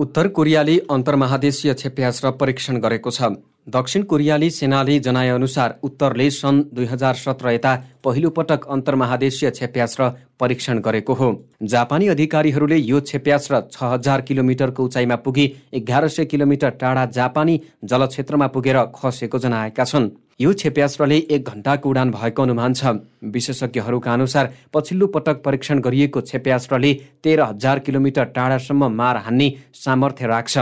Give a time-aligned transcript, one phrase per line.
[0.00, 3.28] उत्तर कोरियाले अन्तर्महादेशीय क्षेप्यास्त्र परीक्षण गरेको छ।
[3.68, 10.08] दक्षिण कोरियाली सेनाले जनाएअनुसार उत्तरले सन् दुई हजार सत्र यता पहिलो पटक अन्तर्महादेशीय क्षेप्यास्त्र
[10.40, 11.28] परीक्षण गरेको हो।
[11.64, 18.46] जापानी अधिकारीहरूले यो क्षेप्यास्त्र छ हजार किलोमिटरको उचाइमा पुगी एघार सय किलोमिटर टाढा जापानी जलक्षेत्रमा
[18.46, 20.10] पुगेर खसेको जनाएका छन्।
[20.40, 22.92] यो क्षेप्यास्त्रले एक घण्टाको उडान भएको अनुमान छ।
[23.32, 26.92] विशेषज्ञहरूका अनुसार पछिल्लो पटक परीक्षण गरिएको क्षेप्यास्त्रले
[27.24, 30.58] तेह्र हजार किलोमिटर टाढासम्म मार हान्ने सामर्थ्य राख्छ।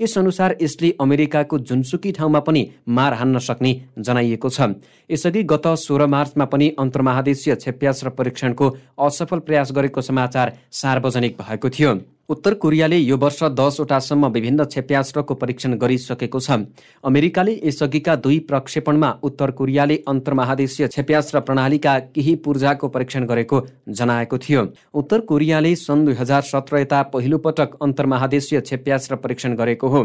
[0.00, 4.74] यसअनुसार यसले अमेरिकाको जुनसुकी ठाउँमा पनि मार हान्न सक्ने जनाइएको छ।
[5.10, 11.94] यसअघि गत सोह्र मार्चमा पनि अन्तर्महादेशीय क्षेप्यास्त्र परीक्षणको असफल प्रयास गरेको समाचार सार्वजनिक भएको थियो।
[12.30, 16.58] उत्तर कोरियाले यो वर्ष दसवटासम्म विभिन्न क्षेप्यास्त्रको परीक्षण गरिसकेको छ।
[17.04, 24.62] अमेरिकाले यसअघिका दुई प्रक्षेपणमा उत्तर कोरियाले अन्तर्महादेशीय क्षेप्यास्त्र प्रणालीका केही पूर्जाको परीक्षण गरेको जनाएको थियो।
[24.94, 30.04] उत्तर कोरियाले सन् दुई हजार सत्र यता पहिलो पटक अन्तर्महादेशीय क्षेप्यास्त्र परीक्षण गरेको हो।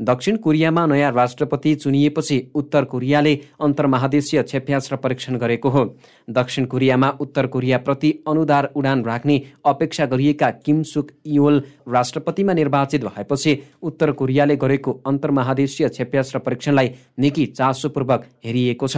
[0.00, 5.84] दक्षिण कोरियामा नयाँ राष्ट्रपति चुनिएपछि उत्तर कोरियाले अन्तर्महादेशीय क्षेप्यास्त्र परीक्षण गरेको हो।
[6.30, 13.58] दक्षिण कोरियामा उत्तर कोरियाप्रति अनुदार उडान राख्ने अपेक्षा गरिएका किम सुक इयोल राष्ट्रपतिमा निर्वाचित भएपछि
[13.82, 18.96] उत्तर कोरियाले गरेको अन्तर्महादेशीय क्षेप्यास्त्र परीक्षणलाई निकै चासोपूर्वक हेरिएको छ।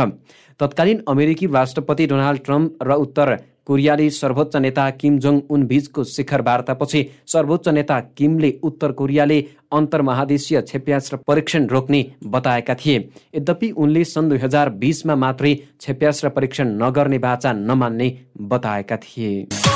[0.60, 6.40] तत्कालीन अमेरिकी राष्ट्रपति डोनाल्ड ट्रम्प र उत्तर कोरियाली सर्वोच्च नेता किम जोङ उन बीचको शिखर
[6.42, 9.38] वार्तापछि सर्वोच्च नेता किमले उत्तर कोरियाले
[9.72, 12.98] अन्तर्महादेशीय क्षेप्यास्त्र परीक्षण रोक्ने बताएका थिए।
[13.34, 19.67] यद्यपि उनले सन् दुई हजार बिसमा मात्रै क्षेप्यास्त्र परीक्षण नगर्ने बाचा नमान्ने बताएका थिए।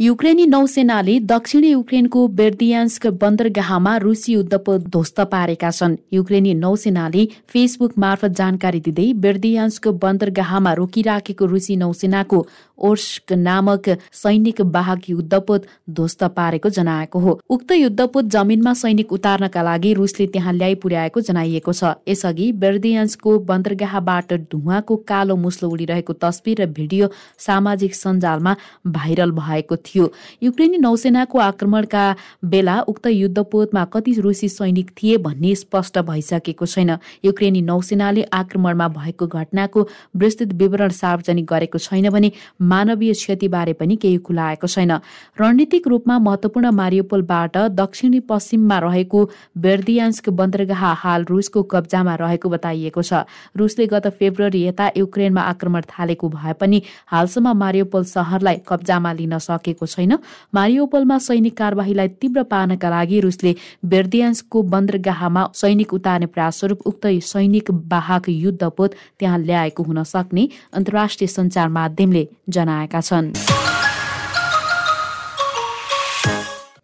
[0.00, 8.32] युक्रेनी नौसेनाले दक्षिणी युक्रेनको बेर्दियान्स्क बन्दरगाहमा रुसी युद्धपोत ध्वस्त पारेका छन्। युक्रेनी नौसेनाले फेसबुक मार्फत
[8.38, 12.38] जानकारी दिँदै बेर्दियान्स्क बन्दरगाहमा रोकिराखेको रुसी नौसेनाको
[12.80, 19.92] ओर्स्क नामक सैनिक वाहक युद्धपोत ध्वस्त पारेको जनाएको हो। उक्त युद्धपोत जमिनमा सैनिक उतार्नका लागि
[19.94, 26.66] रुसले त्यहाँ ल्याइ पुर्याएको जनाइएको छ। यसअघि बेर्दियन्सको बन्दरगाहबाट धुवाको कालो मुस्लो उडिरहेको तस्विर र
[26.70, 27.08] भिडियो
[27.38, 28.56] सामाजिक सञ्जालमा
[28.88, 30.10] भाइरल भएको थियो।
[30.42, 32.04] युक्रेनी नौसेनाको आक्रमणका
[32.44, 39.26] बेला उक्त युद्धपोतमा कति रुसी सैनिक थिए भन्ने स्पष्ट भइसकेको छैन। युक्रेनी नौसेनाले आक्रमणमा भएको
[39.28, 39.86] घटनाको
[40.16, 42.30] विस्तृत विवरण सार्वजनिक गरेको छैन भने
[42.70, 44.92] मानवीय क्षतिबारे पनि केही खुलाएको छैन।
[45.40, 49.20] रणनीतिक रूपमा महत्वपूर्ण मारियोपोलबाट दक्षिणी पश्चिममा रहेको
[49.58, 53.24] बेर्दियान्स्क बन्दरगाह हाल रुसको कब्जामा रहेको बताइएको छ।
[53.56, 59.86] रुसले गत फेब्रुअरी यता युक्रेनमा आक्रमण थालेको भए पनि हालसम्म मारियोपोल सहरलाई कब्जामा लिन सकेको
[59.86, 60.18] छैन।
[60.54, 63.54] मारियोपोलमा सैनिक कारवाहीलाई तीव्र पार्नका लागि रुसले
[63.86, 71.28] बेर्दियान्सको बन्दरगाहमा सैनिक उतार्ने प्रयास स्वरूप उक्त सैनिक वाहक युद्धपोत त्यहाँ ल्याएको हुन सक्ने अन्तर्राष्ट्रिय
[71.28, 72.22] सञ्चार माध्यमले
[72.60, 73.32] जनाएका छन्।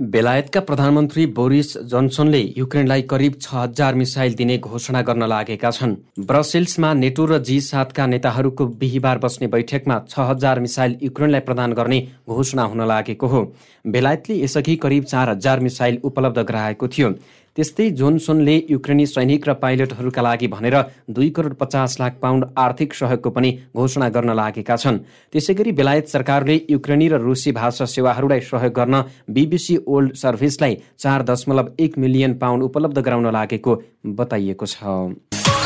[0.06, 6.92] बेलायतका प्रधानमन्त्री बोरिस जोन्सनले युक्रेनलाई करिब छ हजार मिसाइल दिने घोषणा गर्न लागेका छन्। ब्रसेल्समा
[6.94, 12.62] नेटो र जी सातका नेताहरूको बिहिबार बस्ने बैठकमा छ हजार मिसाइल युक्रेनलाई प्रदान गर्ने घोषणा
[12.64, 13.40] हुन लागेको हो।
[13.84, 17.10] बेलायतले यसअघि करिब चार हजार मिसाइल उपलब्ध गराएको थियो।
[17.56, 20.76] त्यस्तै जोनसोनले युक्रेनी सैनिक र पाइलटहरूका लागि भनेर
[21.08, 24.98] दुई करोड पचास लाख पाउन्ड आर्थिक सहयोगको पनि घोषणा गर्न लागेका छन्।
[25.32, 28.94] त्यसै गरी बेलायत सरकारले युक्रेनी र रुसी भाषा सेवाहरूलाई सहयोग गर्न
[29.32, 33.72] बिबिसी ओल्ड सर्भिसलाई चार दशमलव एक मिलियन पाउन्ड उपलब्ध गराउन लागेको
[34.20, 35.65] बताइएको छ।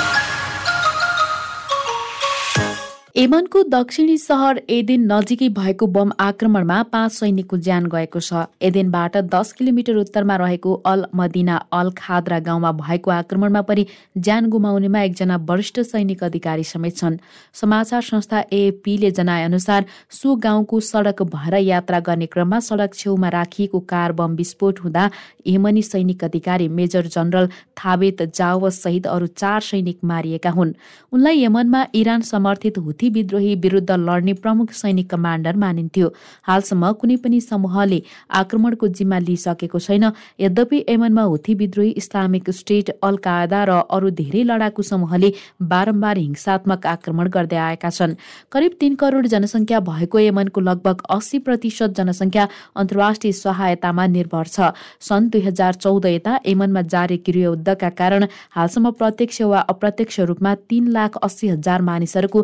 [3.20, 9.52] यमनको दक्षिणी सहर एदेन नजिकै भएको बम आक्रमणमा पाँच सैनिकको ज्यान गएको छ। एदेनबाट दस
[9.52, 13.84] किलोमिटर उत्तरमा रहेको अल मदिना अल खाद्रा गाउँमा भएको आक्रमणमा पनि
[14.18, 17.18] ज्यान गुमाउनेमा एकजना वरिष्ठ सैनिक अधिकारी समेत छन्।
[17.60, 23.80] समाचार संस्था एएपीले जनाए अनुसार सो गाउँको सडक भएर यात्रा गर्ने क्रममा सडक छेउमा राखिएको
[23.92, 25.10] कार बम विस्फोट हुँदा
[25.46, 30.74] यमनी सैनिक अधिकारी मेजर जनरल थाबेत जावस सहित अरू चार सैनिक मारिएका हुन्।
[31.12, 36.08] उनलाई यमनमा इरान समर्थित हुथी विद्रोही विरुद्ध लड्ने प्रमुख सैनिक कमान्डर मानिन्थ्यो।
[36.42, 40.04] हालसम्म कुनै पनि समूहले आक्रमणको जिम्मा लिइसकेको छैन।
[40.40, 45.32] यद्यपि यमनमा हुथी विद्रोही इस्लामिक स्टेट अल कायदा र अरू धेरै लडाकु समूहले
[45.64, 48.14] बारम्बार हिंसात्मक आक्रमण गर्दै आएका छन्।
[48.52, 55.28] करिब तीन करोड जनसङ्ख्या भएको यमनको लगभग अस्सी प्रतिशत जनसङ्ख्या अन्तर्राष्ट्रिय सहायतामा निर्भर छ। सन्
[55.30, 58.26] दुई हजार चौध यता यमनमा जारी गृहयुद्धका कारण
[58.56, 62.40] हालसम्म प्रत्यक्ष वा अप्रत्यक्ष रूपमा तीन लाख अस्सी हजार मानिसहरूको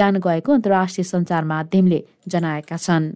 [0.00, 3.12] ज्यान गएको अन्तर्राष्ट्रिय सञ्चार माध्यमले जनाएका छन्।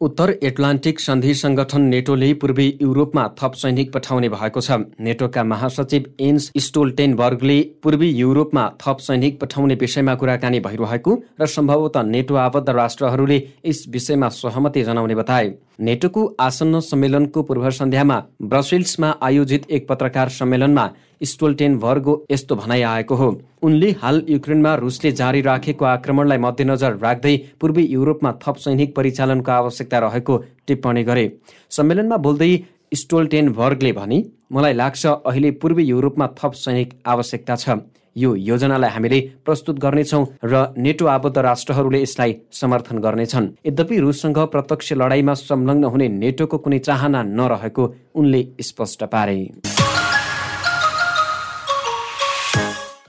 [0.00, 6.50] उत्तर एटलान्टिक सन्धि संगठन नेटोले पूर्वी युरोपमा थप सैनिक पठाउने भएको छ। नेटोका महासचिव एन्स
[6.56, 13.84] स्टोल्टेनबर्गले पूर्वी युरोपमा थप सैनिक पठाउने विषयमा कुराकानी भइरहेको र सम्भवतः नेटो आबद्ध राष्ट्रहरूले यस
[13.88, 15.48] विषयमा सहमति जनाउने बताए।
[15.78, 20.84] नेटोको आसन्न सम्मेलनको पूर्व सन्ध्यामा ब्रसेल्समा आयोजित एक पत्रकार सम्मेलनमा
[21.22, 23.28] स्टोल्टेनबर्गको यस्तो भनाइ आएको हो।
[23.62, 29.98] उनले हाल युक्रेनमा रुसले जारी राखेको आक्रमणलाई मध्यनजर राख्दै पूर्वी युरोपमा थप सैनिक परिचालनको आवश्यकता
[29.98, 31.26] रहेको टिप्पणी गरे।
[31.70, 32.50] सम्मेलनमा बोल्दै
[32.94, 37.78] स्टोल्टेनबर्गले भने मलाई लाग्छ अहिले पूर्वी युरोपमा थप सैनिक आवश्यकता छ।
[38.16, 44.92] यो योजनालाई हामीले प्रस्तुत गर्नेछौँ र नेटो आबद्ध राष्ट्रहरूले यसलाई समर्थन गर्नेछन्। यद्यपि रुससँग प्रत्यक्ष
[44.92, 49.38] लडाईँमा संलग्न हुने नेटोको कुनै चाहना नरहेको उनले स्पष्ट पारे।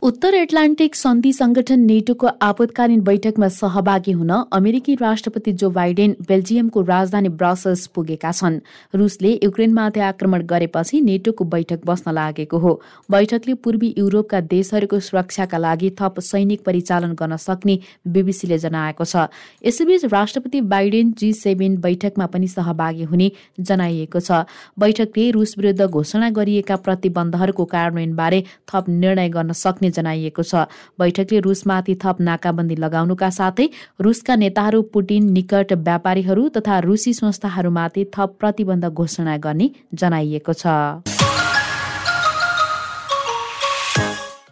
[0.02, 7.30] उत्तर एटलान्टिक सन्धि संगठन नेटोको आपतकालीन बैठकमा सहभागी हुन अमेरिकी राष्ट्रपति जो बाइडेन बेल्जियमको राजधानी
[7.32, 8.60] ब्रसल्स पुगेका छन्।
[8.94, 12.74] रुसले युक्रेनमाथि आक्रमण गरेपछि नेटोको बैठक बस्न लागेको हो।
[13.12, 19.26] बैठकले पूर्वी युरोपका देशहरूको सुरक्षाका लागि थप सैनिक परिचालन गर्न सक्ने बीबीसीले जनाएको छ।
[19.66, 24.46] यसैबीच राष्ट्रपति बाइडेन जी सेभेन बैठकमा पनि सहभागी हुने जनाइएको छ।
[24.78, 30.68] बैठकले रुस विरुद्ध घोषणा गरिएका प्रतिबन्धहरूको कार्यान्वयनबारे थप निर्णय गर्न सक्ने जनाइएको छ।
[31.00, 33.70] बैठकले रुसमाथि थप नाकाबन्दी लगाउनुका साथै
[34.02, 40.66] रुसका नेताहरू पुटिन निकट व्यापारीहरू तथा रुसी संस्थाहरूमाथि थप प्रतिबन्ध घोषणा गर्ने जनाइएको छ।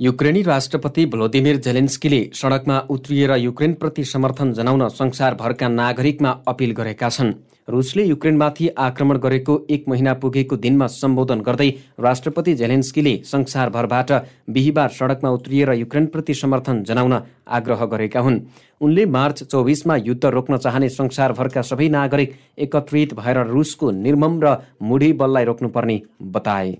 [0.02, 7.32] युक्रेनी राष्ट्रपति भ्लोदिमिर जेलेन्स्कीले सडकमा उत्रिएर युक्रेनप्रति समर्थन जनाउन संसारभरका नागरिकमा अपिल गरेका छन्।
[7.68, 11.70] रुसले युक्रेनमाथि आक्रमण गरेको एक महिना पुगेको दिनमा सम्बोधन गर्दै
[12.00, 14.12] राष्ट्रपति जेलेन्स्कीले संसारभरबाट
[14.50, 17.20] बिहिबार सडकमा उत्रिएर युक्रेनप्रति समर्थन जनाउन
[17.50, 18.40] आग्रह गरेका हुन्।
[18.82, 25.12] उनले मार्च चौबिसमा युद्ध रोक्न चाहने संसारभरका सबै नागरिक एकत्रित भएर रुसको निर्मम र मुढी
[25.14, 26.78] बललाई रोक्नुपर्ने बताए।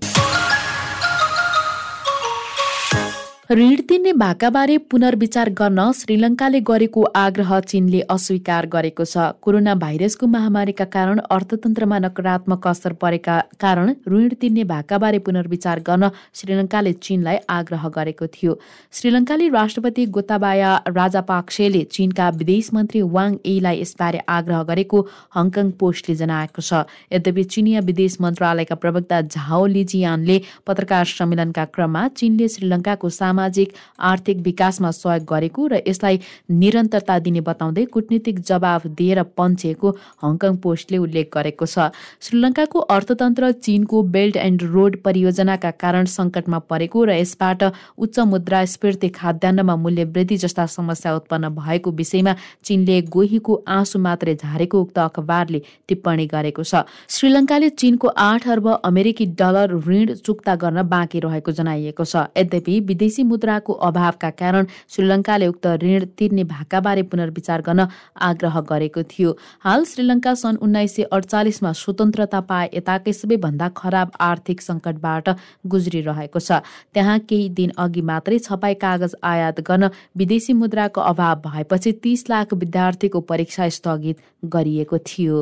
[3.50, 10.84] ऋण तिर्ने भाकाबारे पुनर्विचार गर्न श्रीलङ्काले गरेको आग्रह चीनले अस्वीकार गरेको छ। कोरोना भाइरसको महामारीका
[10.90, 18.26] कारण अर्थतन्त्रमा नकारात्मक असर परेका कारण ऋण तिर्ने भाकाबारे पुनर्विचार गर्न श्रीलङ्काले चीनलाई आग्रह गरेको
[18.34, 18.56] थियो।
[18.92, 25.04] श्रीलङ्काली राष्ट्रपति गोताबाया राजापाक्सेले चीनका विदेश मन्त्री वाङ एलाई यसबारे आग्रह गरेको
[25.38, 26.82] हङकङ पोस्टले जनाएको छ।
[27.14, 34.90] यद्यपि चिनिया विदेश मन्त्रालयका प्रवक्ता झाओ लिजियानले पत्रकार सम्मेलनका क्रममा चीनले श्रीलङ्काको सामाजिक आर्थिक विकासमा
[34.92, 39.88] सहयोग गरेको र यसलाई निरन्तरता दिने बताउँदै कुटनीतिक जवाब दिएर पन्छेको
[40.24, 41.92] हङकङ पोस्टले उल्लेख गरेको छ।
[42.24, 47.62] श्रीलङ्काको अर्थतन्त्र चीनको बेल्ट एन्ड रोड परियोजनाका कारण सङ्कटमा परेको र यसबाट
[47.98, 52.34] उच्च मुद्रास्फीति खाद्यान्नमा मूल्य वृद्धि जस्ता समस्या उत्पन्न भएको विषयमा
[52.64, 59.26] चीनले गोहीको आँसु मात्रै झारेको उक्त अखबारले टिप्पणी गरेको छ। श्रीलङ्काले चीनको आठ अर्ब अमेरिकी
[59.36, 65.66] डलर ऋण चुक्ता गर्न बाँकी रहेको जनाइएको छ। यद्यपि विदेशी मुद्राको अभावका कारण श्रीलङ्काले उक्त
[65.82, 67.86] ऋण तिर्ने भाकाबारे पुनर्विचार गर्न
[68.22, 74.60] आग्रह गरेको थियो। हाल श्रीलङ्का सन् उन्नाइस सय अडचालिसमा स्वतन्त्रता पाए यताकै सबैभन्दा खराब आर्थिक
[74.62, 75.28] सङ्कटबाट
[75.66, 76.60] गुज्रिरहेको छ।
[76.94, 82.54] त्यहाँ केही दिन अघि मात्रै छपाई कागज आयात गर्न विदेशी मुद्राको अभाव भएपछि तीस लाख
[82.56, 84.16] विद्यार्थीको परीक्षा स्थगित
[84.52, 85.40] गरिएको थियो।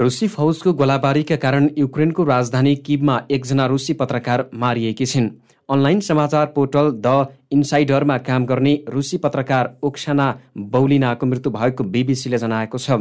[0.00, 5.28] रुसी फौजको गोलाबारीका कारण युक्रेनको राजधानी किबमा एकजना रुसी पत्रकार मारिएकी छिन्।
[5.68, 10.26] अनलाइन समाचार पोर्टल द इन्साइडरमा काम गर्ने रुसी पत्रकार ओक्साना
[10.72, 13.00] बौलिनाको मृत्यु भएको बिबिसीले जनाएको छ।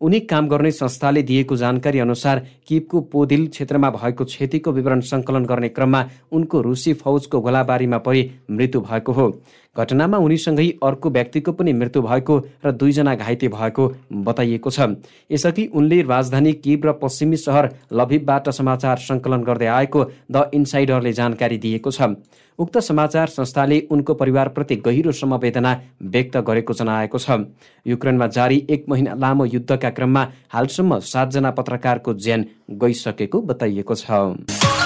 [0.00, 2.38] उनी काम गर्ने संस्थाले दिएको जानकारी अनुसार
[2.68, 8.80] किबको पोदिल क्षेत्रमा भएको क्षतिको विवरण सङ्कलन गर्ने क्रममा उनको रुसी फौजको गोलाबारीमा परि मृत्यु
[8.80, 9.28] भएको हो।
[9.76, 13.88] घटनामा उनीसँगै अर्को व्यक्तिको पनि मृत्यु भएको र दुईजना घाइते भएको
[14.24, 14.88] बताइएको छ।
[15.30, 21.58] यसअघि उनले राजधानी किब र पश्चिमी सहर लभिबबाट समाचार सङ्कलन गर्दै आएको द इन्साइडरले जानकारी
[21.58, 22.16] दिएको छ।
[22.60, 27.38] उक्त समाचार संस्थाले उनको परिवारप्रति गहिरो समवेदना व्यक्त गरेको जनाएको छ।
[27.86, 32.44] युक्रेनमा जारी एक महिना लामो युद्धका क्रममा हालसम्म सातजना पत्रकारको ज्यान
[32.76, 34.79] गइसकेको बताइएको छ।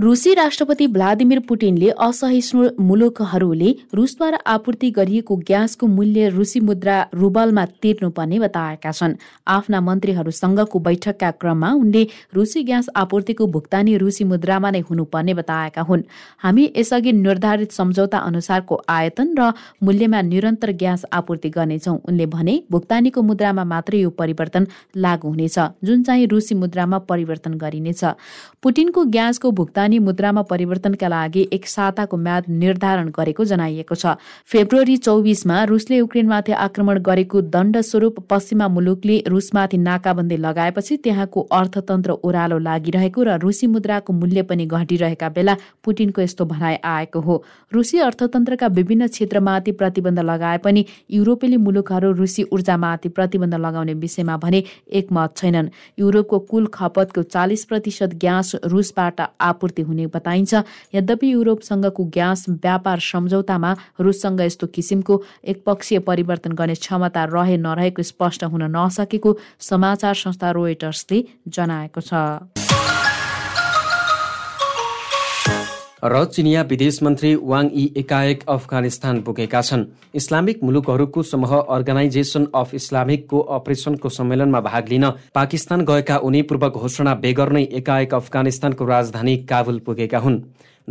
[0.00, 8.38] रुसी राष्ट्रपति भ्लादिमिर पुटिनले असहिष्णु मुलुकहरूले रुसद्वारा आपूर्ति गरिएको ग्यासको मूल्य रुसी मुद्रा रुबलमा तिर्नुपर्ने
[8.38, 9.14] बताएका छन्।
[9.46, 16.02] आफ्ना मन्त्रीहरूसँगको बैठकका क्रममा उनले रुसी ग्यास आपूर्तिको भुक्तानी रुसी मुद्रामा नै हुनुपर्ने बताएका हुन्।
[16.38, 19.52] हामी यसअघि निर्धारित सम्झौता अनुसारको आयतन र
[19.84, 24.66] मूल्यमा निरन्तर ग्यास आपूर्ति गर्नेछौ। उनले भने भुक्तानीको मुद्रामा मात्रै यो परिवर्तन
[24.96, 28.04] लागू हुनेछ जुन चाहिँ रुसी मुद्रामा परिवर्तन गरिनेछ।
[28.62, 34.14] पुटिनको ग्यासको भुक्तानी युवानी मुद्रामा परिवर्तनका लागि एक साताको म्याद निर्धारण गरेको जनाइएको छ।
[34.46, 42.10] फेब्रुअरी चौबिसमा रुसले युक्रेनमाथि आक्रमण गरेको दण्ड स्वरूप पश्चिमा मुलुकले रुसमाथि नाकाबन्दी लगाएपछि त्यहाँको अर्थतन्त्र
[42.22, 47.42] ओह्रालो लागिरहेको र रुसी मुद्राको मूल्य पनि घटिरहेका बेला पुटिनको यस्तो भनाइ आएको हो।
[47.72, 54.62] रुसी अर्थतन्त्रका विभिन्न क्षेत्रमाथि प्रतिबन्ध लगाए पनि युरोपेली मुलुकहरू रुसी ऊर्जामाथि प्रतिबन्ध लगाउने विषयमा भने
[54.92, 55.68] एकमत छैनन्।
[55.98, 59.20] युरोपको कुल खपतको चालिस प्रतिशत ग्यास रुसबाट
[59.70, 60.54] आपूर्ति हुने बताइन्छ।
[60.94, 68.44] यद्यपि युरोपसँगको ग्यास व्यापार सम्झौतामा रुससँग यस्तो किसिमको एकपक्षीय परिवर्तन गर्ने क्षमता रहे नरहेको स्पष्ट
[68.44, 72.59] हुन नसकेको समाचार संस्था रोयटर्सले जनाएको छ।
[76.02, 82.74] र चिनिया विदेश मन्त्री वाङ यी एकाएक अफगानिस्तान पुगेका छन्। इस्लामिक मुलुकहरूको समूह अर्गनाइजेसन अफ
[82.74, 85.04] इस्लामिकको अपरेसनको सम्मेलनमा भाग लिन
[85.34, 90.40] पाकिस्तान गएका उनी पूर्व घोषणा बेगर नै एकाएक अफगानिस्तानको राजधानी काबुल पुगेका हुन्।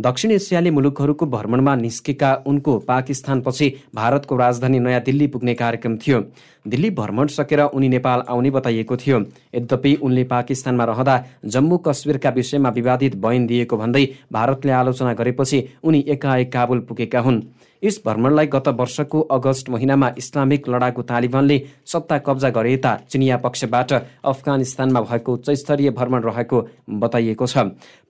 [0.00, 6.20] दक्षिण एसियाली मुलुकहरूको भ्रमणमा निस्केका उनको पाकिस्तानपछि भारतको राजधानी नयाँ दिल्ली पुग्ने कार्यक्रम थियो।
[6.64, 9.20] दिल्ली भ्रमण सकेर उनी नेपाल आउने बताइएको थियो।
[9.54, 16.04] यद्यपि उनले पाकिस्तानमा रहँदा जम्मू कश्मीरका विषयमा विवादित बयान दिएको भन्दै भारतले आलोचना गरेपछि उनी
[16.08, 17.42] एकाएक काबुल पुगेका हुन्।
[17.82, 23.92] यस भ्रमणलाई गत वर्षको अगस्त महिनामा इस्लामिक लडाकु तालिबानले सत्ता कब्जा गरे यता चिनिया पक्षबाट
[24.24, 26.60] अफगानिस्तानमा भएको उच्चस्तरीय भ्रमण रहेको
[27.00, 27.56] बताइएको छ।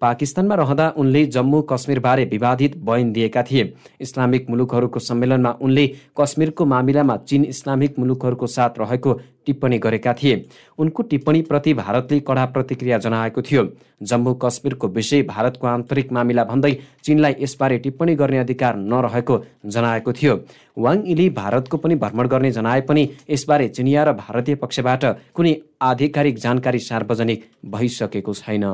[0.01, 5.87] पाकिस्तानमा रहँदा उनले जम्मू कश्मीरबारे विवादित बयान दिएका थिए। इस्लामिक मुलुकहरूको सम्मेलनमा उनले
[6.21, 9.13] कश्मीरको मामिलामा चीन इस्लामिक मुलुकहरूको साथ रहेको
[9.47, 10.45] टिप्पणी गरेका थिए।
[10.79, 13.65] उनको टिप्पणीप्रति भारतले कडा प्रतिक्रिया जनाएको थियो।
[14.03, 16.73] जम्मू कश्मीरको विषय भारतको आन्तरिक मामिला भन्दै
[17.05, 20.35] चीनलाई यसबारे टिप्पणी गर्ने अधिकार नरहेको जनाएको थियो।
[20.79, 26.39] वाङ इली भारतको पनि भ्रमण गर्ने जनाए पनि यसबारे चिनिया र भारतीय पक्षबाट कुनै आधिकारिक
[26.39, 28.65] जानकारी सार्वजनिक भइसकेको छैन।